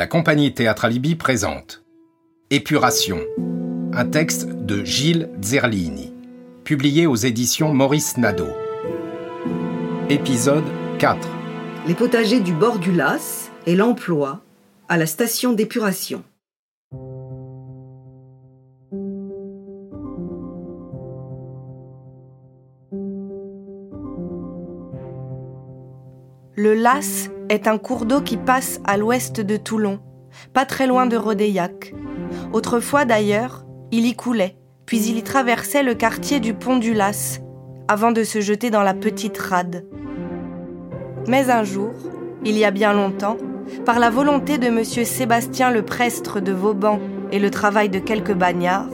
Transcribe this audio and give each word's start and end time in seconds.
la 0.00 0.06
compagnie 0.06 0.54
Théâtre 0.54 0.86
Alibi 0.86 1.14
présente 1.14 1.84
Épuration, 2.48 3.18
un 3.92 4.06
texte 4.06 4.48
de 4.48 4.82
Gilles 4.82 5.28
Zerlini, 5.42 6.14
publié 6.64 7.06
aux 7.06 7.16
éditions 7.16 7.74
Maurice 7.74 8.16
Nadeau. 8.16 8.48
Épisode 10.08 10.64
4 11.00 11.28
Les 11.86 11.92
potagers 11.92 12.40
du 12.40 12.54
bord 12.54 12.78
du 12.78 12.92
Las 12.92 13.50
et 13.66 13.76
l'emploi 13.76 14.40
à 14.88 14.96
la 14.96 15.04
station 15.04 15.52
d'épuration. 15.52 16.24
Le 26.56 26.72
Las 26.72 27.28
est 27.50 27.66
un 27.66 27.78
cours 27.78 28.06
d'eau 28.06 28.20
qui 28.20 28.36
passe 28.36 28.80
à 28.84 28.96
l'ouest 28.96 29.40
de 29.40 29.56
Toulon, 29.56 29.98
pas 30.54 30.64
très 30.64 30.86
loin 30.86 31.06
de 31.06 31.16
Rodéiac. 31.16 31.92
Autrefois 32.52 33.04
d'ailleurs, 33.04 33.66
il 33.90 34.06
y 34.06 34.14
coulait, 34.14 34.56
puis 34.86 35.02
il 35.02 35.18
y 35.18 35.22
traversait 35.22 35.82
le 35.82 35.94
quartier 35.94 36.38
du 36.38 36.54
pont 36.54 36.76
du 36.76 36.94
Las, 36.94 37.40
avant 37.88 38.12
de 38.12 38.22
se 38.22 38.40
jeter 38.40 38.70
dans 38.70 38.84
la 38.84 38.94
petite 38.94 39.36
rade. 39.36 39.84
Mais 41.26 41.50
un 41.50 41.64
jour, 41.64 41.90
il 42.44 42.56
y 42.56 42.64
a 42.64 42.70
bien 42.70 42.92
longtemps, 42.92 43.36
par 43.84 43.98
la 43.98 44.10
volonté 44.10 44.56
de 44.56 44.68
M. 44.68 44.84
Sébastien 44.84 45.72
le 45.72 45.82
Prestre 45.82 46.40
de 46.40 46.52
Vauban 46.52 47.00
et 47.32 47.40
le 47.40 47.50
travail 47.50 47.88
de 47.88 47.98
quelques 47.98 48.34
bagnards, 48.34 48.88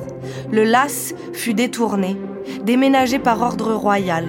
le 0.50 0.64
Las 0.64 1.14
fut 1.34 1.55
détourné, 1.55 2.16
déménagé 2.64 3.19
par 3.19 3.42
ordre 3.42 3.75
royal 3.75 4.27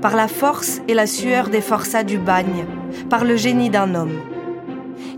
par 0.00 0.16
la 0.16 0.28
force 0.28 0.80
et 0.88 0.94
la 0.94 1.06
sueur 1.06 1.48
des 1.48 1.60
forçats 1.60 2.04
du 2.04 2.18
bagne, 2.18 2.66
par 3.08 3.24
le 3.24 3.36
génie 3.36 3.70
d'un 3.70 3.94
homme. 3.94 4.18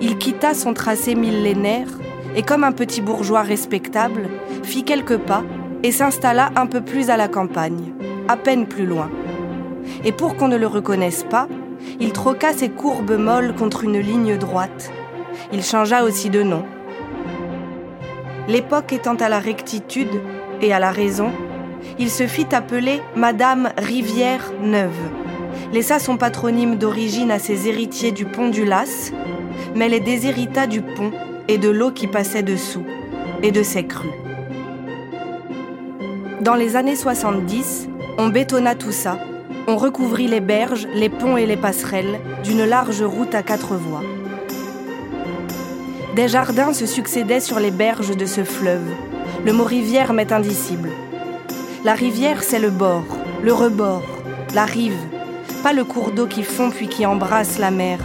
Il 0.00 0.18
quitta 0.18 0.54
son 0.54 0.74
tracé 0.74 1.14
millénaire 1.14 1.88
et, 2.36 2.42
comme 2.42 2.64
un 2.64 2.72
petit 2.72 3.00
bourgeois 3.00 3.42
respectable, 3.42 4.28
fit 4.62 4.84
quelques 4.84 5.18
pas 5.18 5.42
et 5.82 5.92
s'installa 5.92 6.50
un 6.56 6.66
peu 6.66 6.80
plus 6.80 7.10
à 7.10 7.16
la 7.16 7.28
campagne, 7.28 7.92
à 8.28 8.36
peine 8.36 8.66
plus 8.66 8.86
loin. 8.86 9.10
Et 10.04 10.12
pour 10.12 10.36
qu'on 10.36 10.48
ne 10.48 10.56
le 10.56 10.66
reconnaisse 10.66 11.24
pas, 11.24 11.48
il 12.00 12.12
troqua 12.12 12.52
ses 12.52 12.68
courbes 12.68 13.18
molles 13.18 13.54
contre 13.54 13.84
une 13.84 13.98
ligne 13.98 14.36
droite. 14.36 14.90
Il 15.52 15.62
changea 15.62 16.04
aussi 16.04 16.30
de 16.30 16.42
nom. 16.42 16.64
L'époque 18.48 18.92
étant 18.92 19.14
à 19.16 19.28
la 19.28 19.38
rectitude 19.38 20.20
et 20.60 20.72
à 20.72 20.78
la 20.78 20.90
raison, 20.90 21.30
il 21.98 22.10
se 22.10 22.26
fit 22.26 22.46
appeler 22.52 23.00
Madame 23.16 23.70
Rivière 23.76 24.52
Neuve, 24.62 24.90
laissa 25.72 25.98
son 25.98 26.16
patronyme 26.16 26.76
d'origine 26.76 27.30
à 27.30 27.38
ses 27.38 27.68
héritiers 27.68 28.12
du 28.12 28.24
pont 28.24 28.48
du 28.48 28.64
Las, 28.64 29.12
mais 29.74 29.88
les 29.88 30.00
déshérita 30.00 30.66
du 30.66 30.80
pont 30.80 31.12
et 31.48 31.58
de 31.58 31.68
l'eau 31.68 31.90
qui 31.90 32.06
passait 32.06 32.42
dessous, 32.42 32.84
et 33.42 33.52
de 33.52 33.62
ses 33.62 33.86
crues. 33.86 34.08
Dans 36.40 36.54
les 36.54 36.76
années 36.76 36.96
70, 36.96 37.88
on 38.16 38.28
bétonna 38.28 38.74
tout 38.74 38.92
ça, 38.92 39.18
on 39.66 39.76
recouvrit 39.76 40.28
les 40.28 40.40
berges, 40.40 40.88
les 40.94 41.08
ponts 41.08 41.36
et 41.36 41.46
les 41.46 41.56
passerelles 41.56 42.18
d'une 42.42 42.64
large 42.64 43.02
route 43.02 43.34
à 43.34 43.42
quatre 43.42 43.74
voies. 43.74 44.02
Des 46.16 46.28
jardins 46.28 46.72
se 46.72 46.86
succédaient 46.86 47.40
sur 47.40 47.60
les 47.60 47.70
berges 47.70 48.16
de 48.16 48.26
ce 48.26 48.44
fleuve. 48.44 48.88
Le 49.44 49.52
mot 49.52 49.64
rivière 49.64 50.12
m'est 50.12 50.32
indicible. 50.32 50.88
La 51.84 51.94
rivière, 51.94 52.42
c'est 52.42 52.58
le 52.58 52.70
bord, 52.70 53.04
le 53.42 53.52
rebord, 53.52 54.02
la 54.54 54.64
rive, 54.64 54.98
pas 55.62 55.72
le 55.72 55.84
cours 55.84 56.12
d'eau 56.12 56.26
qui 56.26 56.42
fond 56.42 56.70
puis 56.70 56.88
qui 56.88 57.04
embrasse 57.06 57.58
la 57.58 57.70
mer, 57.70 57.98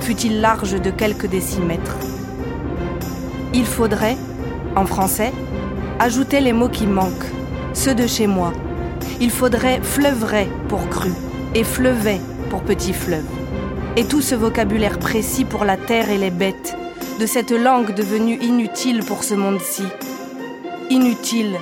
fût-il 0.00 0.40
large 0.40 0.80
de 0.80 0.90
quelques 0.90 1.26
décimètres. 1.26 1.96
Il 3.52 3.66
faudrait, 3.66 4.16
en 4.76 4.86
français, 4.86 5.32
ajouter 5.98 6.40
les 6.40 6.52
mots 6.52 6.68
qui 6.68 6.86
manquent, 6.86 7.30
ceux 7.72 7.94
de 7.94 8.06
chez 8.06 8.26
moi. 8.26 8.52
Il 9.20 9.30
faudrait 9.30 9.80
fleuverait 9.82 10.48
pour 10.68 10.88
cru 10.88 11.10
et 11.54 11.64
fleuvet 11.64 12.20
pour 12.48 12.62
petit 12.62 12.92
fleuve. 12.92 13.26
Et 13.96 14.04
tout 14.04 14.20
ce 14.20 14.34
vocabulaire 14.34 14.98
précis 14.98 15.44
pour 15.44 15.64
la 15.64 15.76
terre 15.76 16.10
et 16.10 16.18
les 16.18 16.30
bêtes, 16.30 16.76
de 17.18 17.26
cette 17.26 17.50
langue 17.50 17.94
devenue 17.94 18.38
inutile 18.40 19.04
pour 19.04 19.24
ce 19.24 19.34
monde-ci. 19.34 19.84
Inutile, 20.90 21.56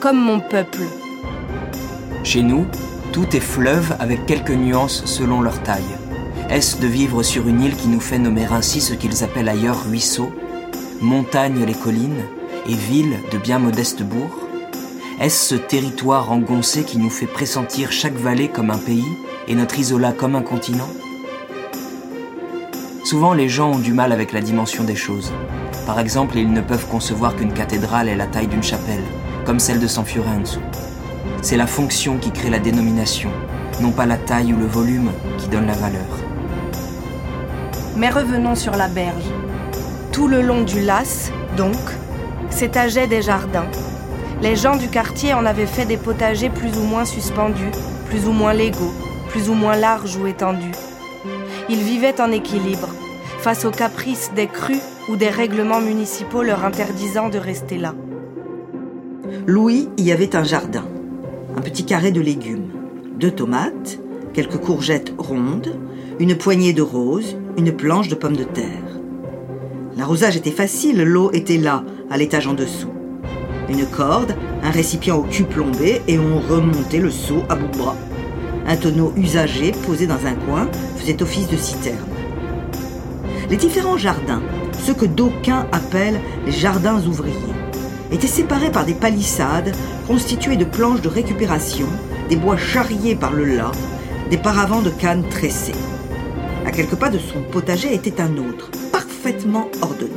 comme 0.00 0.18
mon 0.18 0.40
peuple. 0.40 0.82
Chez 2.24 2.42
nous, 2.42 2.66
tout 3.12 3.36
est 3.36 3.40
fleuve 3.40 3.94
avec 4.00 4.24
quelques 4.24 4.50
nuances 4.50 5.04
selon 5.04 5.42
leur 5.42 5.62
taille. 5.62 5.82
Est-ce 6.48 6.78
de 6.80 6.86
vivre 6.86 7.22
sur 7.22 7.46
une 7.46 7.60
île 7.60 7.76
qui 7.76 7.88
nous 7.88 8.00
fait 8.00 8.18
nommer 8.18 8.46
ainsi 8.46 8.80
ce 8.80 8.94
qu'ils 8.94 9.22
appellent 9.22 9.50
ailleurs 9.50 9.84
ruisseaux, 9.84 10.32
montagne 11.02 11.64
les 11.64 11.74
collines 11.74 12.24
et 12.66 12.74
ville 12.74 13.18
de 13.30 13.36
bien 13.36 13.58
modestes 13.58 14.02
bourgs 14.02 14.48
Est-ce 15.20 15.54
ce 15.54 15.54
territoire 15.54 16.32
engoncé 16.32 16.84
qui 16.84 16.96
nous 16.96 17.10
fait 17.10 17.26
pressentir 17.26 17.92
chaque 17.92 18.16
vallée 18.16 18.48
comme 18.48 18.70
un 18.70 18.78
pays 18.78 19.04
et 19.46 19.54
notre 19.54 19.78
isola 19.78 20.12
comme 20.12 20.34
un 20.34 20.42
continent 20.42 20.88
Souvent 23.04 23.34
les 23.34 23.48
gens 23.48 23.72
ont 23.72 23.78
du 23.78 23.92
mal 23.92 24.12
avec 24.12 24.32
la 24.32 24.40
dimension 24.40 24.84
des 24.84 24.96
choses. 24.96 25.32
Par 25.86 26.00
exemple, 26.00 26.38
ils 26.38 26.52
ne 26.52 26.60
peuvent 26.62 26.88
concevoir 26.88 27.36
qu'une 27.36 27.52
cathédrale 27.52 28.08
ait 28.08 28.16
la 28.16 28.26
taille 28.26 28.46
d'une 28.46 28.62
chapelle 28.62 29.04
comme 29.44 29.58
celle 29.58 29.80
de 29.80 29.86
San 29.86 30.04
Fiorenzo. 30.04 30.60
C'est 31.42 31.56
la 31.56 31.66
fonction 31.66 32.18
qui 32.18 32.30
crée 32.30 32.50
la 32.50 32.60
dénomination, 32.60 33.30
non 33.80 33.90
pas 33.90 34.06
la 34.06 34.16
taille 34.16 34.52
ou 34.52 34.56
le 34.56 34.66
volume 34.66 35.10
qui 35.38 35.48
donne 35.48 35.66
la 35.66 35.72
valeur. 35.72 36.06
Mais 37.96 38.10
revenons 38.10 38.54
sur 38.54 38.76
la 38.76 38.86
berge. 38.86 39.24
Tout 40.12 40.28
le 40.28 40.40
long 40.40 40.62
du 40.62 40.80
Las, 40.80 41.32
donc, 41.56 41.76
s'étageaient 42.48 43.08
des 43.08 43.22
jardins. 43.22 43.66
Les 44.40 44.54
gens 44.54 44.76
du 44.76 44.86
quartier 44.86 45.34
en 45.34 45.44
avaient 45.44 45.66
fait 45.66 45.84
des 45.84 45.96
potagers 45.96 46.48
plus 46.48 46.78
ou 46.78 46.84
moins 46.84 47.04
suspendus, 47.04 47.72
plus 48.06 48.28
ou 48.28 48.32
moins 48.32 48.54
légaux, 48.54 48.94
plus 49.28 49.50
ou 49.50 49.54
moins 49.54 49.76
larges 49.76 50.16
ou 50.16 50.28
étendus. 50.28 50.76
Ils 51.68 51.82
vivaient 51.82 52.20
en 52.20 52.30
équilibre, 52.30 52.88
face 53.40 53.64
aux 53.64 53.72
caprices 53.72 54.30
des 54.36 54.46
crues 54.46 54.80
ou 55.08 55.16
des 55.16 55.28
règlements 55.28 55.80
municipaux 55.80 56.44
leur 56.44 56.64
interdisant 56.64 57.28
de 57.28 57.38
rester 57.38 57.78
là. 57.78 57.94
Louis 59.46 59.88
y 59.98 60.12
avait 60.12 60.36
un 60.36 60.44
jardin, 60.44 60.84
un 61.56 61.60
petit 61.60 61.84
carré 61.84 62.12
de 62.12 62.20
légumes, 62.20 62.70
deux 63.18 63.30
tomates, 63.30 63.98
quelques 64.32 64.58
courgettes 64.58 65.12
rondes, 65.18 65.78
une 66.18 66.36
poignée 66.36 66.72
de 66.72 66.82
roses, 66.82 67.36
une 67.56 67.72
planche 67.72 68.08
de 68.08 68.14
pommes 68.14 68.36
de 68.36 68.44
terre. 68.44 69.00
L'arrosage 69.96 70.36
était 70.36 70.50
facile, 70.50 71.02
l'eau 71.02 71.30
était 71.32 71.58
là, 71.58 71.84
à 72.10 72.16
l'étage 72.16 72.46
en 72.46 72.54
dessous. 72.54 72.92
Une 73.68 73.86
corde, 73.86 74.34
un 74.62 74.70
récipient 74.70 75.16
au 75.16 75.22
cul 75.22 75.44
plombé 75.44 76.00
et 76.08 76.18
on 76.18 76.40
remontait 76.40 76.98
le 76.98 77.10
seau 77.10 77.42
à 77.48 77.54
bout 77.54 77.78
bras. 77.78 77.96
Un 78.66 78.76
tonneau 78.76 79.12
usagé 79.16 79.72
posé 79.86 80.06
dans 80.06 80.26
un 80.26 80.34
coin 80.46 80.68
faisait 80.96 81.22
office 81.22 81.48
de 81.48 81.56
citerne. 81.56 81.98
Les 83.50 83.56
différents 83.56 83.98
jardins, 83.98 84.42
ceux 84.80 84.94
que 84.94 85.04
d'aucuns 85.04 85.66
appellent 85.72 86.20
les 86.46 86.52
jardins 86.52 87.04
ouvriers, 87.06 87.34
étaient 88.12 88.26
séparés 88.26 88.70
par 88.70 88.84
des 88.84 88.94
palissades 88.94 89.74
constituées 90.06 90.56
de 90.56 90.64
planches 90.64 91.00
de 91.00 91.08
récupération, 91.08 91.86
des 92.28 92.36
bois 92.36 92.56
charriés 92.56 93.16
par 93.16 93.32
le 93.32 93.44
las, 93.44 93.72
des 94.30 94.36
paravents 94.36 94.82
de 94.82 94.90
cannes 94.90 95.28
tressées. 95.28 95.72
À 96.66 96.70
quelques 96.70 96.96
pas 96.96 97.10
de 97.10 97.18
son 97.18 97.42
potager 97.42 97.94
était 97.94 98.20
un 98.20 98.36
autre, 98.36 98.70
parfaitement 98.92 99.68
ordonné. 99.80 100.10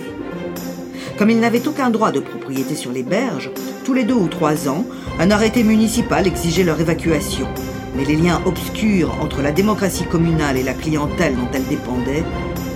Comme 1.18 1.30
il 1.30 1.40
n'avait 1.40 1.68
aucun 1.68 1.90
droit 1.90 2.12
de 2.12 2.20
propriété 2.20 2.76
sur 2.76 2.92
les 2.92 3.04
berges, 3.04 3.50
tous 3.86 3.94
les 3.94 4.04
deux 4.04 4.14
ou 4.14 4.28
trois 4.28 4.68
ans, 4.68 4.86
un 5.20 5.32
arrêté 5.32 5.64
municipal 5.64 6.28
exigeait 6.28 6.64
leur 6.64 6.80
évacuation. 6.80 7.48
Mais 7.96 8.04
les 8.04 8.18
liens 8.18 8.42
obscurs 8.46 9.16
entre 9.22 9.42
la 9.42 9.54
démocratie 9.54 10.04
communale 10.04 10.58
et 10.58 10.64
la 10.64 10.74
clientèle 10.74 11.36
dont 11.36 11.48
elle 11.54 11.66
dépendait 11.68 12.26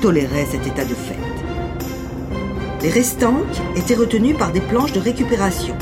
toléraient 0.02 0.48
cet 0.50 0.66
état 0.66 0.86
de. 0.86 0.96
Les 2.82 2.90
restanques 2.90 3.62
étaient 3.76 3.96
retenues 3.96 4.36
par 4.36 4.54
des 4.54 4.62
planches 4.62 4.94
de 4.94 5.02
récupération, 5.02 5.76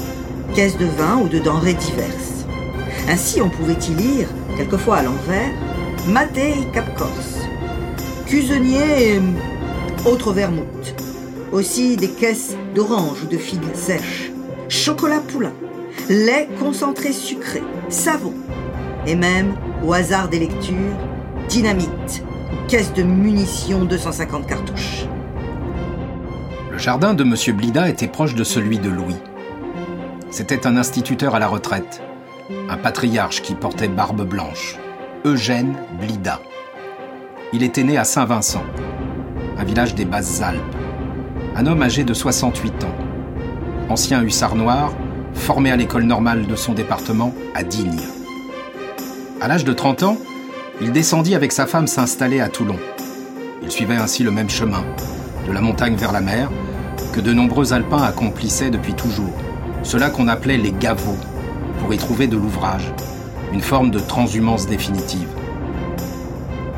caisses 0.55 0.77
de 0.77 0.85
vin 0.85 1.17
ou 1.17 1.27
de 1.27 1.37
denrées 1.37 1.75
diverses. 1.75 2.45
Ainsi, 3.07 3.39
on 3.39 3.49
pouvait 3.49 3.77
y 3.87 3.93
lire, 3.93 4.27
quelquefois 4.57 4.97
à 4.97 5.03
l'envers, 5.03 5.51
Matei 6.07 6.55
Cap 6.73 6.97
Corse, 6.97 7.37
Cusenier 8.25 9.13
et 9.13 9.21
autre 10.07 10.33
vermouth. 10.33 10.95
Aussi 11.51 11.97
des 11.97 12.09
caisses 12.09 12.57
d'oranges 12.73 13.23
ou 13.23 13.27
de 13.27 13.37
figues 13.37 13.75
sèches, 13.75 14.31
chocolat 14.67 15.19
poulain, 15.19 15.53
lait 16.09 16.49
concentré 16.59 17.13
sucré, 17.13 17.61
savon, 17.89 18.33
et 19.05 19.15
même, 19.15 19.53
au 19.85 19.93
hasard 19.93 20.29
des 20.29 20.39
lectures, 20.39 20.97
dynamite, 21.47 22.23
caisse 22.67 22.91
de 22.93 23.03
munitions 23.03 23.85
250 23.85 24.47
cartouches. 24.47 25.05
Le 26.77 26.83
jardin 26.83 27.15
de 27.15 27.23
M. 27.23 27.33
Blida 27.57 27.89
était 27.89 28.07
proche 28.07 28.35
de 28.35 28.43
celui 28.43 28.77
de 28.77 28.87
Louis. 28.87 29.17
C'était 30.29 30.67
un 30.67 30.77
instituteur 30.77 31.33
à 31.33 31.39
la 31.39 31.47
retraite, 31.47 32.03
un 32.69 32.77
patriarche 32.77 33.41
qui 33.41 33.55
portait 33.55 33.87
barbe 33.87 34.21
blanche, 34.23 34.77
Eugène 35.25 35.73
Blida. 35.99 36.39
Il 37.51 37.63
était 37.63 37.81
né 37.81 37.97
à 37.97 38.03
Saint-Vincent, 38.03 38.61
un 39.57 39.63
village 39.63 39.95
des 39.95 40.05
Basses-Alpes, 40.05 40.61
un 41.55 41.65
homme 41.65 41.81
âgé 41.81 42.03
de 42.03 42.13
68 42.13 42.83
ans. 42.83 42.95
Ancien 43.89 44.21
hussard 44.21 44.53
noir, 44.53 44.93
formé 45.33 45.71
à 45.71 45.77
l'école 45.77 46.03
normale 46.03 46.45
de 46.45 46.55
son 46.55 46.73
département 46.73 47.33
à 47.55 47.63
Digne. 47.63 48.01
À 49.41 49.47
l'âge 49.47 49.65
de 49.65 49.73
30 49.73 50.03
ans, 50.03 50.17
il 50.79 50.91
descendit 50.91 51.33
avec 51.33 51.53
sa 51.53 51.65
femme 51.65 51.87
s'installer 51.87 52.39
à 52.39 52.49
Toulon. 52.49 52.77
Il 53.63 53.71
suivait 53.71 53.95
ainsi 53.95 54.21
le 54.21 54.29
même 54.29 54.51
chemin, 54.51 54.83
de 55.47 55.51
la 55.51 55.61
montagne 55.61 55.95
vers 55.95 56.11
la 56.11 56.21
mer, 56.21 56.51
que 57.11 57.19
de 57.19 57.33
nombreux 57.33 57.73
alpins 57.73 58.03
accomplissaient 58.03 58.69
depuis 58.69 58.93
toujours, 58.93 59.33
cela 59.83 60.09
qu'on 60.09 60.27
appelait 60.27 60.57
les 60.57 60.71
gavots, 60.71 61.17
pour 61.79 61.93
y 61.93 61.97
trouver 61.97 62.27
de 62.27 62.37
l'ouvrage, 62.37 62.91
une 63.53 63.61
forme 63.61 63.91
de 63.91 63.99
transhumance 63.99 64.67
définitive. 64.67 65.29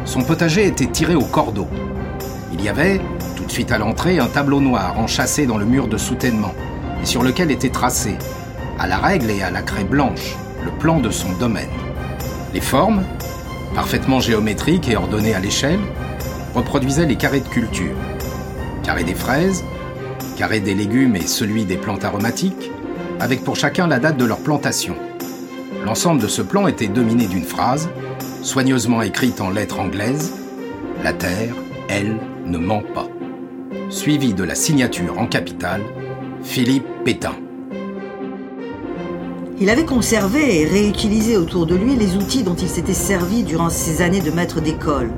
Son 0.05 0.21
potager 0.21 0.65
était 0.65 0.87
tiré 0.87 1.15
au 1.15 1.25
cordeau. 1.25 1.67
Il 2.53 2.61
y 2.61 2.69
avait, 2.69 2.99
tout 3.35 3.43
de 3.43 3.51
suite 3.51 3.71
à 3.71 3.77
l'entrée, 3.77 4.19
un 4.19 4.27
tableau 4.27 4.59
noir 4.59 4.99
enchâssé 4.99 5.45
dans 5.45 5.57
le 5.57 5.65
mur 5.65 5.87
de 5.87 5.97
soutènement, 5.97 6.53
et 7.01 7.05
sur 7.05 7.23
lequel 7.23 7.51
était 7.51 7.69
tracé, 7.69 8.15
à 8.77 8.87
la 8.87 8.97
règle 8.97 9.29
et 9.31 9.41
à 9.41 9.51
la 9.51 9.61
craie 9.61 9.83
blanche, 9.83 10.35
le 10.63 10.71
plan 10.71 10.99
de 10.99 11.09
son 11.09 11.31
domaine. 11.39 11.69
Les 12.53 12.61
formes, 12.61 13.03
parfaitement 13.75 14.19
géométriques 14.19 14.89
et 14.89 14.95
ordonnées 14.95 15.35
à 15.35 15.39
l'échelle, 15.39 15.79
reproduisaient 16.55 17.05
les 17.05 17.15
carrés 17.15 17.41
de 17.41 17.47
culture. 17.47 17.95
Carré 18.83 19.03
des 19.03 19.15
fraises, 19.15 19.63
carré 20.39 20.61
des 20.61 20.73
légumes 20.73 21.17
et 21.17 21.27
celui 21.27 21.65
des 21.65 21.75
plantes 21.75 22.05
aromatiques, 22.05 22.71
avec 23.19 23.43
pour 23.43 23.57
chacun 23.57 23.87
la 23.87 23.99
date 23.99 24.15
de 24.15 24.23
leur 24.23 24.37
plantation. 24.37 24.95
L'ensemble 25.83 26.21
de 26.21 26.29
ce 26.29 26.41
plan 26.41 26.69
était 26.69 26.87
dominé 26.87 27.27
d'une 27.27 27.43
phrase, 27.43 27.89
soigneusement 28.41 29.01
écrite 29.01 29.41
en 29.41 29.49
lettres 29.49 29.81
anglaises 29.81 30.33
La 31.03 31.11
terre, 31.11 31.53
elle, 31.89 32.15
ne 32.45 32.57
ment 32.57 32.83
pas. 32.95 33.09
Suivie 33.89 34.33
de 34.33 34.45
la 34.45 34.55
signature 34.55 35.19
en 35.19 35.27
capitale 35.27 35.81
Philippe 36.41 36.87
Pétain. 37.03 37.35
Il 39.59 39.69
avait 39.69 39.83
conservé 39.83 40.61
et 40.61 40.65
réutilisé 40.65 41.35
autour 41.35 41.65
de 41.65 41.75
lui 41.75 41.97
les 41.97 42.15
outils 42.15 42.43
dont 42.43 42.55
il 42.55 42.69
s'était 42.69 42.93
servi 42.93 43.43
durant 43.43 43.69
ses 43.69 44.01
années 44.01 44.21
de 44.21 44.31
maître 44.31 44.61
d'école. 44.61 45.11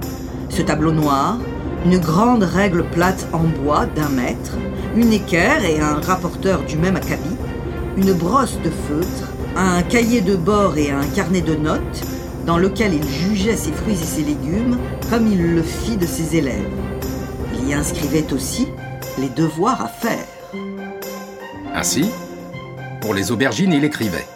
Ce 0.50 0.64
tableau 0.64 0.92
noir, 0.92 1.38
une 1.86 2.00
grande 2.00 2.42
règle 2.42 2.84
plate 2.86 3.28
en 3.34 3.44
bois 3.44 3.86
d'un 3.86 4.10
mètre, 4.10 4.58
une 4.96 5.14
équerre 5.14 5.64
et 5.66 5.80
un 5.80 6.00
rapporteur 6.00 6.64
du 6.64 6.78
même 6.78 6.96
acabit, 6.96 7.38
une 7.98 8.14
brosse 8.14 8.58
de 8.64 8.70
feutre, 8.70 9.32
un 9.56 9.82
cahier 9.84 10.22
de 10.22 10.36
bord 10.36 10.78
et 10.78 10.92
un 10.92 11.06
carnet 11.16 11.42
de 11.42 11.56
notes 11.56 12.04
dans 12.46 12.58
lequel 12.58 12.94
il 12.94 13.08
jugeait 13.08 13.56
ses 13.56 13.72
fruits 13.72 13.94
et 13.94 14.06
ses 14.06 14.24
légumes 14.24 14.78
comme 15.10 15.28
il 15.28 15.56
le 15.56 15.62
fit 15.62 15.98
de 15.98 16.06
ses 16.06 16.36
élèves. 16.36 16.70
Il 17.54 17.70
y 17.70 17.74
inscrivait 17.74 18.32
aussi 18.34 18.68
les 19.20 19.30
devoirs 19.30 19.82
à 19.82 19.88
faire. 19.88 20.26
Ainsi, 21.74 22.10
pour 23.00 23.14
les 23.14 23.32
aubergines, 23.32 23.74
il 23.74 23.84
écrivait 23.84 24.28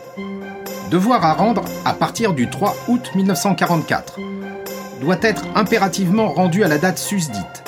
Devoir 0.92 1.26
à 1.26 1.34
rendre 1.34 1.64
à 1.84 1.94
partir 1.94 2.34
du 2.34 2.50
3 2.50 2.76
août 2.88 3.12
1944 3.16 4.20
doit 5.02 5.18
être 5.22 5.44
impérativement 5.56 6.30
rendu 6.30 6.64
à 6.64 6.68
la 6.68 6.78
date 6.78 6.98
susdite. 6.98 7.64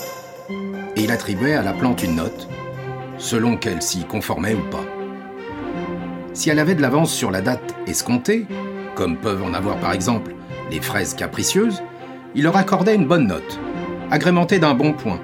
Et 0.95 1.03
il 1.03 1.11
attribuait 1.11 1.55
à 1.55 1.63
la 1.63 1.73
plante 1.73 2.03
une 2.03 2.15
note, 2.15 2.47
selon 3.17 3.57
qu'elle 3.57 3.81
s'y 3.81 4.03
conformait 4.03 4.55
ou 4.55 4.69
pas. 4.69 4.85
Si 6.33 6.49
elle 6.49 6.59
avait 6.59 6.75
de 6.75 6.81
l'avance 6.81 7.11
sur 7.11 7.31
la 7.31 7.41
date 7.41 7.75
escomptée, 7.87 8.45
comme 8.95 9.17
peuvent 9.17 9.43
en 9.43 9.53
avoir 9.53 9.77
par 9.79 9.93
exemple 9.93 10.35
les 10.71 10.81
fraises 10.81 11.13
capricieuses, 11.13 11.81
il 12.35 12.43
leur 12.43 12.57
accordait 12.57 12.95
une 12.95 13.07
bonne 13.07 13.27
note, 13.27 13.59
agrémentée 14.11 14.59
d'un 14.59 14.73
bon 14.73 14.93
point, 14.93 15.19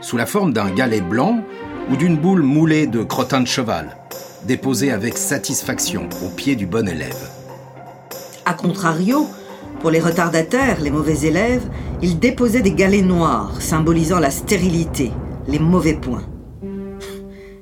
sous 0.00 0.16
la 0.16 0.26
forme 0.26 0.52
d'un 0.52 0.70
galet 0.70 1.00
blanc 1.00 1.44
ou 1.90 1.96
d'une 1.96 2.16
boule 2.16 2.42
moulée 2.42 2.86
de 2.86 3.02
crottin 3.02 3.40
de 3.40 3.46
cheval, 3.46 3.96
déposée 4.44 4.90
avec 4.90 5.16
satisfaction 5.16 6.08
au 6.24 6.28
pied 6.28 6.56
du 6.56 6.66
bon 6.66 6.88
élève. 6.88 7.30
A 8.46 8.54
contrario, 8.54 9.28
pour 9.80 9.90
les 9.90 10.00
retardataires, 10.00 10.80
les 10.80 10.90
mauvais 10.90 11.26
élèves, 11.26 11.68
il 12.02 12.18
déposait 12.18 12.62
des 12.62 12.72
galets 12.72 13.04
noirs, 13.04 13.60
symbolisant 13.60 14.18
la 14.18 14.30
stérilité, 14.30 15.12
les 15.46 15.58
mauvais 15.58 15.94
points. 15.94 16.24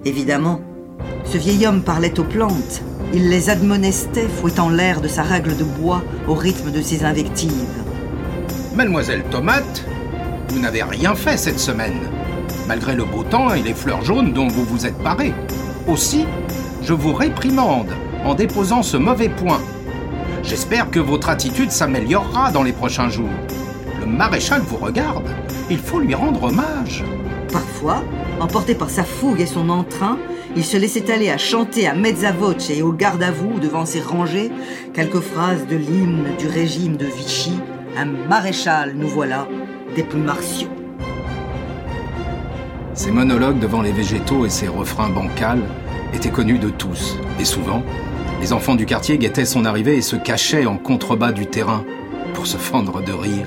Évidemment, 0.08 0.62
ce 1.26 1.36
vieil 1.36 1.66
homme 1.66 1.82
parlait 1.82 2.18
aux 2.18 2.24
plantes. 2.24 2.80
Il 3.12 3.28
les 3.28 3.50
admonestait, 3.50 4.26
fouettant 4.26 4.70
l'air 4.70 5.02
de 5.02 5.06
sa 5.06 5.22
règle 5.22 5.54
de 5.54 5.64
bois 5.64 6.02
au 6.26 6.32
rythme 6.32 6.70
de 6.70 6.80
ses 6.80 7.04
invectives. 7.04 7.52
Mademoiselle 8.74 9.22
Tomate, 9.30 9.84
vous 10.48 10.60
n'avez 10.60 10.82
rien 10.82 11.14
fait 11.14 11.36
cette 11.36 11.58
semaine, 11.58 12.00
malgré 12.66 12.94
le 12.94 13.04
beau 13.04 13.22
temps 13.22 13.52
et 13.52 13.60
les 13.60 13.74
fleurs 13.74 14.02
jaunes 14.02 14.32
dont 14.32 14.48
vous 14.48 14.64
vous 14.64 14.86
êtes 14.86 14.96
paré. 15.02 15.34
Aussi, 15.86 16.24
je 16.82 16.94
vous 16.94 17.12
réprimande 17.12 17.90
en 18.24 18.34
déposant 18.34 18.82
ce 18.82 18.96
mauvais 18.96 19.28
point. 19.28 19.60
J'espère 20.42 20.90
que 20.90 21.00
votre 21.00 21.28
attitude 21.28 21.70
s'améliorera 21.70 22.50
dans 22.50 22.62
les 22.62 22.72
prochains 22.72 23.10
jours. 23.10 23.28
Le 24.00 24.06
maréchal 24.06 24.62
vous 24.62 24.78
regarde. 24.78 25.28
Il 25.68 25.78
faut 25.78 26.00
lui 26.00 26.14
rendre 26.14 26.44
hommage. 26.44 27.04
Parfois, 27.52 28.02
emporté 28.40 28.74
par 28.74 28.90
sa 28.90 29.04
fougue 29.04 29.40
et 29.40 29.46
son 29.46 29.68
entrain, 29.68 30.18
il 30.56 30.64
se 30.64 30.76
laissait 30.76 31.10
aller 31.10 31.30
à 31.30 31.38
chanter 31.38 31.86
à 31.86 31.94
mezza 31.94 32.32
voce 32.32 32.70
et 32.70 32.82
au 32.82 32.92
garde 32.92 33.22
à 33.22 33.30
vous 33.30 33.58
devant 33.58 33.86
ses 33.86 34.00
rangées 34.00 34.50
quelques 34.94 35.20
phrases 35.20 35.66
de 35.66 35.76
l'hymne 35.76 36.26
du 36.38 36.48
régime 36.48 36.96
de 36.96 37.06
Vichy. 37.06 37.58
Un 37.96 38.06
maréchal, 38.28 38.94
nous 38.94 39.08
voilà, 39.08 39.46
des 39.94 40.02
plus 40.02 40.20
martiaux. 40.20 40.68
Ses 42.94 43.10
monologues 43.10 43.58
devant 43.58 43.82
les 43.82 43.92
végétaux 43.92 44.46
et 44.46 44.50
ses 44.50 44.68
refrains 44.68 45.10
bancals 45.10 45.62
étaient 46.12 46.30
connus 46.30 46.58
de 46.58 46.70
tous, 46.70 47.16
et 47.38 47.44
souvent, 47.44 47.82
les 48.40 48.52
enfants 48.52 48.74
du 48.74 48.86
quartier 48.86 49.18
guettaient 49.18 49.44
son 49.44 49.64
arrivée 49.64 49.96
et 49.96 50.02
se 50.02 50.16
cachaient 50.16 50.66
en 50.66 50.76
contrebas 50.76 51.32
du 51.32 51.46
terrain 51.46 51.84
pour 52.34 52.46
se 52.46 52.56
fendre 52.56 53.02
de 53.02 53.12
rire. 53.12 53.46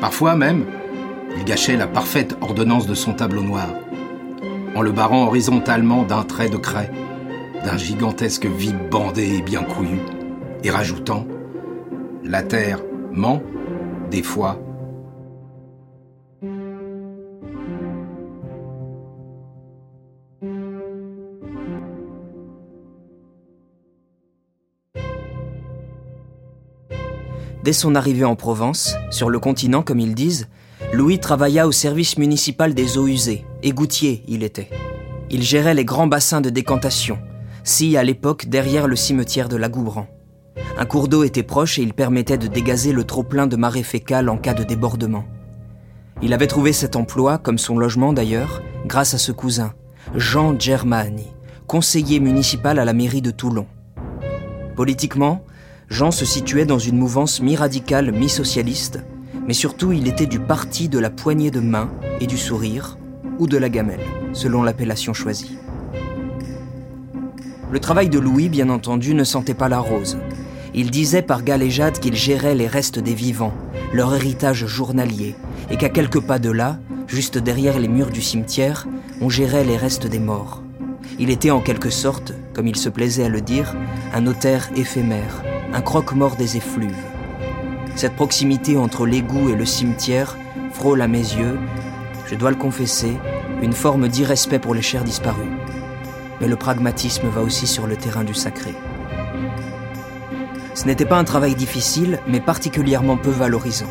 Parfois 0.00 0.36
même, 0.36 0.64
il 1.36 1.44
gâchait 1.44 1.76
la 1.76 1.86
parfaite 1.86 2.36
ordonnance 2.40 2.86
de 2.86 2.94
son 2.94 3.12
tableau 3.12 3.42
noir, 3.42 3.68
en 4.74 4.82
le 4.82 4.92
barrant 4.92 5.26
horizontalement 5.26 6.02
d'un 6.04 6.22
trait 6.22 6.48
de 6.48 6.56
craie, 6.56 6.90
d'un 7.64 7.76
gigantesque 7.76 8.46
vide 8.46 8.88
bandé 8.90 9.36
et 9.36 9.42
bien 9.42 9.62
couillu, 9.62 10.00
et 10.64 10.70
rajoutant 10.70 11.26
La 12.24 12.42
terre 12.42 12.80
ment, 13.12 13.42
des 14.10 14.22
fois, 14.22 14.58
Dès 27.62 27.74
son 27.74 27.94
arrivée 27.94 28.24
en 28.24 28.36
Provence, 28.36 28.96
sur 29.10 29.28
le 29.28 29.38
continent 29.38 29.82
comme 29.82 30.00
ils 30.00 30.14
disent, 30.14 30.48
Louis 31.00 31.18
travailla 31.18 31.66
au 31.66 31.72
service 31.72 32.18
municipal 32.18 32.74
des 32.74 32.98
eaux 32.98 33.06
usées, 33.06 33.46
égoutier 33.62 34.22
il 34.28 34.42
était. 34.42 34.68
Il 35.30 35.42
gérait 35.42 35.72
les 35.72 35.86
grands 35.86 36.06
bassins 36.06 36.42
de 36.42 36.50
décantation, 36.50 37.18
si 37.64 37.96
à 37.96 38.04
l'époque 38.04 38.50
derrière 38.50 38.86
le 38.86 38.96
cimetière 38.96 39.48
de 39.48 39.56
la 39.56 39.70
Goubran. 39.70 40.08
Un 40.76 40.84
cours 40.84 41.08
d'eau 41.08 41.24
était 41.24 41.42
proche 41.42 41.78
et 41.78 41.82
il 41.82 41.94
permettait 41.94 42.36
de 42.36 42.48
dégazer 42.48 42.92
le 42.92 43.04
trop-plein 43.04 43.46
de 43.46 43.56
marée 43.56 43.82
fécale 43.82 44.28
en 44.28 44.36
cas 44.36 44.52
de 44.52 44.62
débordement. 44.62 45.24
Il 46.20 46.34
avait 46.34 46.46
trouvé 46.46 46.74
cet 46.74 46.96
emploi, 46.96 47.38
comme 47.38 47.56
son 47.56 47.78
logement 47.78 48.12
d'ailleurs, 48.12 48.60
grâce 48.84 49.14
à 49.14 49.18
ce 49.18 49.32
cousin, 49.32 49.72
Jean 50.14 50.60
Germani, 50.60 51.28
conseiller 51.66 52.20
municipal 52.20 52.78
à 52.78 52.84
la 52.84 52.92
mairie 52.92 53.22
de 53.22 53.30
Toulon. 53.30 53.66
Politiquement, 54.76 55.46
Jean 55.88 56.10
se 56.10 56.26
situait 56.26 56.66
dans 56.66 56.78
une 56.78 56.98
mouvance 56.98 57.40
mi-radicale, 57.40 58.12
mi-socialiste, 58.12 59.00
mais 59.46 59.54
surtout 59.54 59.92
il 59.92 60.08
était 60.08 60.26
du 60.26 60.40
parti 60.40 60.88
de 60.88 60.98
la 60.98 61.10
poignée 61.10 61.50
de 61.50 61.60
main 61.60 61.90
et 62.20 62.26
du 62.26 62.36
sourire, 62.36 62.98
ou 63.38 63.46
de 63.46 63.56
la 63.56 63.68
gamelle, 63.68 64.00
selon 64.32 64.62
l'appellation 64.62 65.14
choisie. 65.14 65.56
Le 67.70 67.78
travail 67.78 68.08
de 68.08 68.18
Louis, 68.18 68.48
bien 68.48 68.68
entendu, 68.68 69.14
ne 69.14 69.24
sentait 69.24 69.54
pas 69.54 69.68
la 69.68 69.78
rose. 69.78 70.18
Il 70.74 70.90
disait 70.90 71.22
par 71.22 71.42
galéjade 71.42 71.98
qu'il 71.98 72.14
gérait 72.14 72.54
les 72.54 72.66
restes 72.66 72.98
des 72.98 73.14
vivants, 73.14 73.54
leur 73.92 74.14
héritage 74.14 74.66
journalier, 74.66 75.34
et 75.70 75.76
qu'à 75.76 75.88
quelques 75.88 76.20
pas 76.20 76.38
de 76.38 76.50
là, 76.50 76.78
juste 77.06 77.38
derrière 77.38 77.78
les 77.78 77.88
murs 77.88 78.10
du 78.10 78.20
cimetière, 78.20 78.86
on 79.20 79.28
gérait 79.28 79.64
les 79.64 79.76
restes 79.76 80.06
des 80.06 80.18
morts. 80.18 80.62
Il 81.18 81.30
était 81.30 81.50
en 81.50 81.60
quelque 81.60 81.90
sorte, 81.90 82.32
comme 82.54 82.66
il 82.66 82.76
se 82.76 82.88
plaisait 82.88 83.24
à 83.24 83.28
le 83.28 83.40
dire, 83.40 83.74
un 84.14 84.22
notaire 84.22 84.70
éphémère, 84.76 85.42
un 85.72 85.80
croque-mort 85.80 86.36
des 86.36 86.56
effluves. 86.56 86.94
Cette 88.00 88.16
proximité 88.16 88.78
entre 88.78 89.04
l'égout 89.04 89.50
et 89.50 89.54
le 89.54 89.66
cimetière 89.66 90.38
frôle 90.72 91.02
à 91.02 91.06
mes 91.06 91.18
yeux, 91.18 91.58
je 92.24 92.34
dois 92.34 92.48
le 92.48 92.56
confesser, 92.56 93.12
une 93.60 93.74
forme 93.74 94.08
d'irrespect 94.08 94.58
pour 94.58 94.74
les 94.74 94.80
chers 94.80 95.04
disparus. 95.04 95.50
Mais 96.40 96.48
le 96.48 96.56
pragmatisme 96.56 97.28
va 97.28 97.42
aussi 97.42 97.66
sur 97.66 97.86
le 97.86 97.96
terrain 97.96 98.24
du 98.24 98.32
sacré. 98.32 98.74
Ce 100.72 100.86
n'était 100.86 101.04
pas 101.04 101.18
un 101.18 101.24
travail 101.24 101.54
difficile, 101.54 102.20
mais 102.26 102.40
particulièrement 102.40 103.18
peu 103.18 103.28
valorisant. 103.28 103.90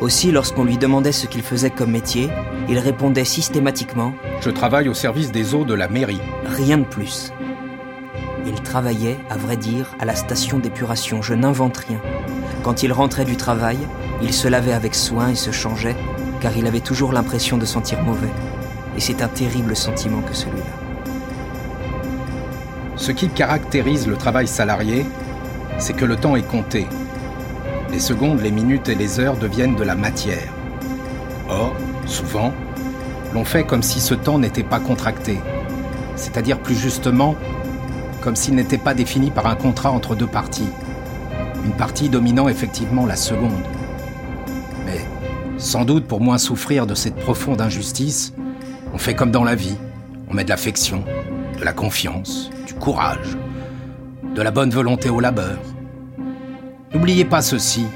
Aussi, 0.00 0.32
lorsqu'on 0.32 0.64
lui 0.64 0.76
demandait 0.76 1.12
ce 1.12 1.28
qu'il 1.28 1.42
faisait 1.42 1.70
comme 1.70 1.92
métier, 1.92 2.30
il 2.68 2.80
répondait 2.80 3.24
systématiquement⁇ 3.24 4.10
Je 4.40 4.50
travaille 4.50 4.88
au 4.88 4.94
service 4.94 5.30
des 5.30 5.54
eaux 5.54 5.64
de 5.64 5.74
la 5.74 5.86
mairie. 5.86 6.20
Rien 6.44 6.78
de 6.78 6.86
plus. 6.86 7.32
Il 8.46 8.60
travaillait, 8.62 9.18
à 9.30 9.36
vrai 9.36 9.56
dire, 9.56 9.94
à 10.00 10.04
la 10.04 10.16
station 10.16 10.58
d'épuration, 10.58 11.22
je 11.22 11.34
n'invente 11.34 11.76
rien. 11.76 12.00
Quand 12.62 12.82
il 12.82 12.92
rentrait 12.92 13.24
du 13.24 13.36
travail, 13.36 13.78
il 14.22 14.32
se 14.32 14.48
lavait 14.48 14.72
avec 14.72 14.94
soin 14.94 15.28
et 15.28 15.34
se 15.34 15.50
changeait, 15.50 15.96
car 16.40 16.56
il 16.56 16.66
avait 16.66 16.80
toujours 16.80 17.12
l'impression 17.12 17.56
de 17.56 17.64
sentir 17.64 18.02
mauvais. 18.02 18.32
Et 18.96 19.00
c'est 19.00 19.22
un 19.22 19.28
terrible 19.28 19.76
sentiment 19.76 20.20
que 20.22 20.34
celui-là. 20.34 20.64
Ce 22.96 23.12
qui 23.12 23.28
caractérise 23.28 24.08
le 24.08 24.16
travail 24.16 24.48
salarié, 24.48 25.06
c'est 25.78 25.94
que 25.94 26.04
le 26.04 26.16
temps 26.16 26.34
est 26.34 26.42
compté. 26.42 26.86
Les 27.90 28.00
secondes, 28.00 28.40
les 28.40 28.50
minutes 28.50 28.88
et 28.88 28.96
les 28.96 29.20
heures 29.20 29.36
deviennent 29.36 29.76
de 29.76 29.84
la 29.84 29.94
matière. 29.94 30.52
Or, 31.48 31.74
souvent, 32.06 32.52
l'on 33.32 33.44
fait 33.44 33.64
comme 33.64 33.82
si 33.82 34.00
ce 34.00 34.14
temps 34.14 34.38
n'était 34.38 34.64
pas 34.64 34.80
contracté, 34.80 35.38
c'est-à-dire 36.16 36.58
plus 36.58 36.74
justement 36.74 37.36
comme 38.20 38.34
s'il 38.36 38.56
n'était 38.56 38.78
pas 38.78 38.94
défini 38.94 39.30
par 39.30 39.46
un 39.46 39.54
contrat 39.54 39.92
entre 39.92 40.16
deux 40.16 40.26
parties, 40.26 40.68
une 41.64 41.72
partie 41.72 42.08
dominant 42.08 42.48
effectivement 42.48 43.06
la 43.06 43.16
seconde. 43.16 43.64
Mais, 44.86 45.04
sans 45.58 45.84
doute 45.84 46.06
pour 46.06 46.20
moins 46.20 46.38
souffrir 46.38 46.86
de 46.86 46.94
cette 46.94 47.16
profonde 47.16 47.60
injustice, 47.60 48.32
on 48.92 48.98
fait 48.98 49.14
comme 49.14 49.30
dans 49.30 49.44
la 49.44 49.54
vie, 49.54 49.76
on 50.30 50.34
met 50.34 50.44
de 50.44 50.50
l'affection, 50.50 51.04
de 51.58 51.64
la 51.64 51.72
confiance, 51.72 52.50
du 52.66 52.74
courage, 52.74 53.36
de 54.34 54.42
la 54.42 54.50
bonne 54.50 54.70
volonté 54.70 55.10
au 55.10 55.20
labeur. 55.20 55.58
N'oubliez 56.94 57.24
pas 57.24 57.42
ceci, 57.42 57.86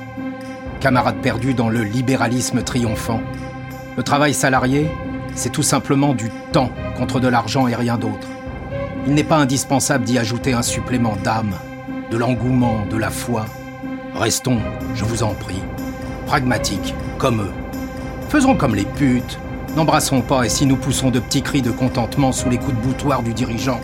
camarades 0.81 1.23
perdus 1.23 1.55
dans 1.55 1.69
le 1.69 1.83
libéralisme 1.83 2.63
triomphant. 2.63 3.21
Le 3.97 4.03
travail 4.03 4.35
salarié, 4.35 4.91
c'est 5.35 5.53
tout 5.53 5.63
simplement 5.63 6.15
du 6.15 6.31
temps 6.53 6.71
contre 6.97 7.21
de 7.21 7.29
l'argent 7.29 7.69
et 7.69 7.75
rien 7.75 7.97
d'autre. 7.97 8.29
Il 9.07 9.15
n'est 9.15 9.25
pas 9.25 9.39
indispensable 9.39 10.05
d'y 10.05 10.19
ajouter 10.19 10.53
un 10.53 10.63
supplément 10.63 11.17
d'âme, 11.25 11.55
de 12.13 12.19
l'engouement, 12.19 12.85
de 12.91 12.99
la 12.99 13.09
foi. 13.09 13.47
Restons, 14.15 14.59
je 14.95 15.03
vous 15.03 15.23
en 15.23 15.33
prie, 15.33 15.63
pragmatiques, 16.27 16.95
comme 17.17 17.41
eux. 17.41 17.53
Faisons 18.29 18.55
comme 18.55 18.75
les 18.75 18.85
putes. 18.85 19.39
N'embrassons 19.77 20.21
pas 20.21 20.45
et 20.45 20.51
si 20.51 20.67
nous 20.67 20.77
poussons 20.77 21.11
de 21.11 21.21
petits 21.21 21.41
cris 21.41 21.63
de 21.63 21.71
contentement 21.71 22.31
sous 22.31 22.51
les 22.51 22.59
coups 22.59 22.77
de 22.77 22.83
boutoir 22.83 23.23
du 23.23 23.33
dirigeant, 23.33 23.81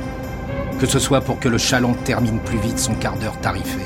que 0.79 0.85
ce 0.85 0.99
soit 0.99 1.23
pour 1.23 1.41
que 1.41 1.49
le 1.49 1.57
chaland 1.57 1.95
termine 2.05 2.39
plus 2.41 2.59
vite 2.59 2.79
son 2.79 2.93
quart 2.93 3.17
d'heure 3.17 3.41
tarifé. 3.41 3.81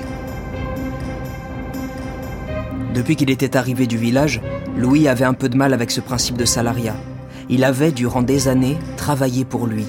Depuis 2.95 3.15
qu'il 3.15 3.31
était 3.31 3.57
arrivé 3.57 3.87
du 3.87 3.97
village, 3.97 4.41
Louis 4.77 5.07
avait 5.07 5.25
un 5.25 5.35
peu 5.35 5.49
de 5.49 5.57
mal 5.57 5.73
avec 5.73 5.93
ce 5.93 6.01
principe 6.01 6.37
de 6.37 6.45
salariat. 6.45 6.97
Il 7.49 7.63
avait, 7.63 7.93
durant 7.93 8.23
des 8.23 8.49
années, 8.49 8.77
travaillé 8.97 9.45
pour 9.45 9.69
lui. 9.69 9.87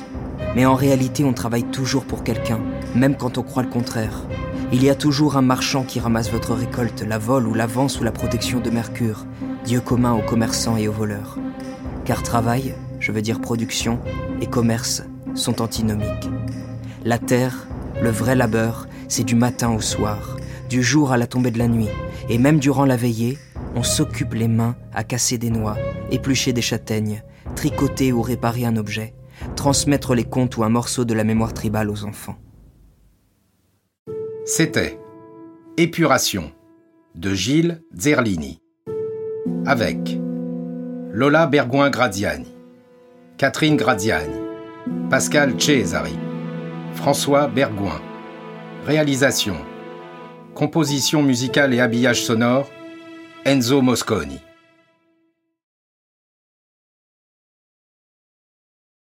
Mais 0.55 0.67
en 0.67 0.75
réalité, 0.75 1.23
on 1.23 1.33
travaille 1.33 1.63
toujours 1.63 2.05
pour 2.05 2.23
quelqu'un, 2.23 2.59
même 2.93 3.17
quand 3.17 3.39
on 3.39 3.41
croit 3.41 3.63
le 3.63 3.69
contraire. 3.69 4.27
Il 4.73 4.83
y 4.83 4.89
a 4.89 4.95
toujours 4.95 5.37
un 5.37 5.43
marchand 5.43 5.83
qui 5.83 5.99
ramasse 5.99 6.31
votre 6.31 6.53
récolte, 6.53 7.05
la 7.07 7.19
vole 7.19 7.47
ou 7.47 7.53
la 7.53 7.67
vend 7.67 7.87
sous 7.87 8.03
la 8.03 8.11
protection 8.11 8.59
de 8.59 8.71
Mercure, 8.71 9.25
dieu 9.63 9.79
commun 9.79 10.13
aux 10.13 10.23
commerçants 10.23 10.77
et 10.77 10.87
aux 10.87 10.91
voleurs. 10.91 11.37
Car 12.05 12.23
travail, 12.23 12.73
je 12.99 13.11
veux 13.11 13.21
dire 13.21 13.39
production, 13.39 13.99
et 14.41 14.47
commerce 14.47 15.03
sont 15.35 15.61
antinomiques. 15.61 16.27
La 17.05 17.19
terre, 17.19 17.67
le 18.01 18.09
vrai 18.09 18.35
labeur, 18.35 18.87
c'est 19.07 19.23
du 19.23 19.35
matin 19.35 19.69
au 19.69 19.79
soir, 19.79 20.37
du 20.69 20.81
jour 20.81 21.11
à 21.11 21.17
la 21.17 21.27
tombée 21.27 21.51
de 21.51 21.59
la 21.59 21.67
nuit, 21.67 21.89
et 22.27 22.39
même 22.39 22.59
durant 22.59 22.85
la 22.85 22.97
veillée, 22.97 23.37
on 23.75 23.83
s'occupe 23.83 24.33
les 24.33 24.47
mains 24.47 24.75
à 24.91 25.03
casser 25.03 25.37
des 25.37 25.51
noix, 25.51 25.77
éplucher 26.09 26.51
des 26.51 26.63
châtaignes, 26.63 27.21
tricoter 27.55 28.11
ou 28.11 28.23
réparer 28.23 28.65
un 28.65 28.75
objet 28.75 29.13
transmettre 29.55 30.15
les 30.15 30.23
contes 30.23 30.57
ou 30.57 30.63
un 30.63 30.69
morceau 30.69 31.05
de 31.05 31.13
la 31.13 31.23
mémoire 31.23 31.53
tribale 31.53 31.89
aux 31.89 32.05
enfants. 32.05 32.37
C'était 34.45 34.99
Épuration 35.77 36.51
de 37.15 37.33
Gilles 37.33 37.81
Zerlini 37.95 38.59
avec 39.65 40.17
Lola 41.13 41.47
Bergouin-Graziani, 41.47 42.51
Catherine 43.37 43.77
Graziani, 43.77 44.35
Pascal 45.09 45.53
Cesari, 45.57 46.19
François 46.93 47.47
Bergouin. 47.47 48.01
Réalisation, 48.85 49.55
composition 50.55 51.23
musicale 51.23 51.73
et 51.73 51.79
habillage 51.79 52.21
sonore, 52.23 52.69
Enzo 53.45 53.81
Mosconi. 53.81 54.41